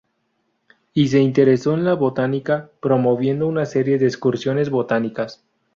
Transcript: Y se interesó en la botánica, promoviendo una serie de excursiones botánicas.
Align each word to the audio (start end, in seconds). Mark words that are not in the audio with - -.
Y 0.95 1.09
se 1.09 1.19
interesó 1.19 1.75
en 1.75 1.83
la 1.85 1.93
botánica, 1.93 2.71
promoviendo 2.81 3.45
una 3.47 3.67
serie 3.67 3.99
de 3.99 4.07
excursiones 4.07 4.71
botánicas. 4.71 5.43